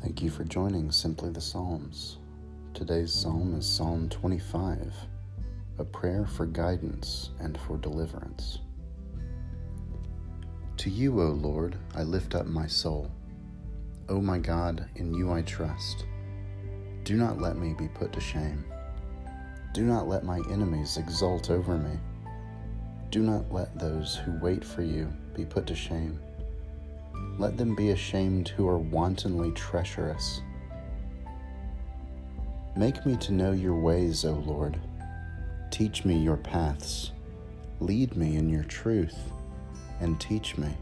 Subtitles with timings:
[0.00, 2.18] Thank you for joining Simply the Psalms.
[2.74, 4.94] Today's psalm is Psalm 25,
[5.78, 8.60] a prayer for guidance and for deliverance.
[10.76, 13.10] To you, O Lord, I lift up my soul.
[14.08, 16.04] O my God, in you I trust.
[17.04, 18.64] Do not let me be put to shame.
[19.72, 21.98] Do not let my enemies exult over me.
[23.14, 26.18] Do not let those who wait for you be put to shame.
[27.38, 30.40] Let them be ashamed who are wantonly treacherous.
[32.76, 34.80] Make me to know your ways, O Lord.
[35.70, 37.12] Teach me your paths.
[37.78, 39.30] Lead me in your truth,
[40.00, 40.76] and teach me.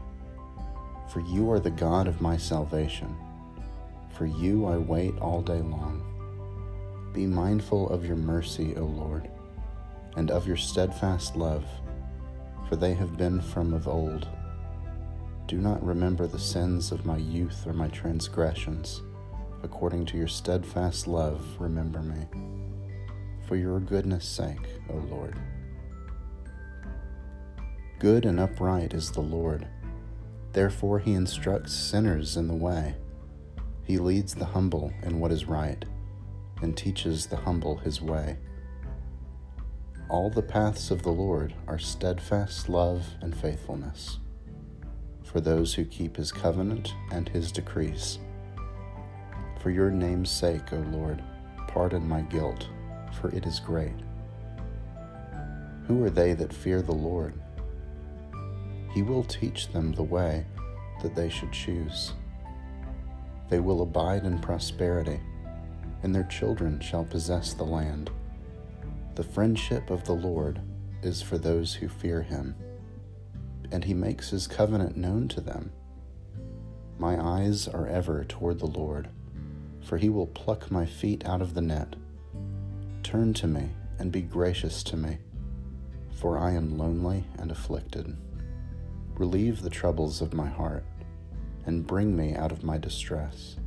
[1.11, 3.15] For you are the God of my salvation.
[4.09, 6.01] For you I wait all day long.
[7.13, 9.29] Be mindful of your mercy, O Lord,
[10.15, 11.65] and of your steadfast love,
[12.73, 14.27] for they have been from of old.
[15.45, 19.03] Do not remember the sins of my youth or my transgressions.
[19.61, 22.25] According to your steadfast love, remember me.
[23.47, 25.37] For your goodness' sake, O Lord.
[27.99, 29.67] Good and upright is the Lord.
[30.53, 32.95] Therefore, he instructs sinners in the way.
[33.83, 35.85] He leads the humble in what is right
[36.63, 38.39] and teaches the humble his way.
[40.13, 44.19] All the paths of the Lord are steadfast love and faithfulness
[45.23, 48.19] for those who keep his covenant and his decrees.
[49.59, 51.23] For your name's sake, O Lord,
[51.67, 52.67] pardon my guilt,
[53.19, 53.95] for it is great.
[55.87, 57.33] Who are they that fear the Lord?
[58.93, 60.45] He will teach them the way
[61.01, 62.13] that they should choose.
[63.49, 65.19] They will abide in prosperity
[66.03, 68.11] and their children shall possess the land.
[69.15, 70.59] The friendship of the Lord
[71.03, 72.55] is for those who fear him,
[73.71, 75.71] and he makes his covenant known to them.
[76.97, 79.09] My eyes are ever toward the Lord,
[79.81, 81.95] for he will pluck my feet out of the net.
[83.03, 85.19] Turn to me and be gracious to me,
[86.15, 88.17] for I am lonely and afflicted.
[89.15, 90.85] Relieve the troubles of my heart,
[91.67, 93.57] and bring me out of my distress.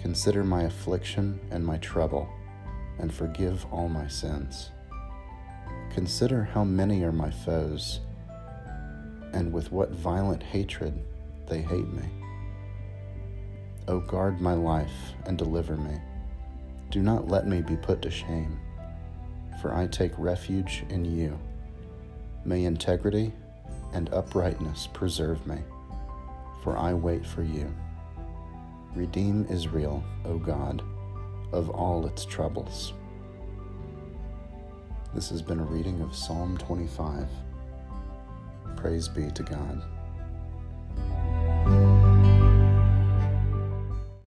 [0.00, 2.28] Consider my affliction and my trouble,
[2.98, 4.70] and forgive all my sins.
[5.90, 8.00] Consider how many are my foes,
[9.32, 10.98] and with what violent hatred
[11.46, 12.08] they hate me.
[13.88, 15.98] O guard my life and deliver me.
[16.90, 18.58] Do not let me be put to shame,
[19.60, 21.38] for I take refuge in you.
[22.44, 23.32] May integrity
[23.92, 25.58] and uprightness preserve me,
[26.62, 27.72] for I wait for you.
[28.94, 30.82] Redeem Israel, O God,
[31.52, 32.92] of all its troubles.
[35.14, 37.28] This has been a reading of Psalm 25.
[38.76, 39.82] Praise be to God.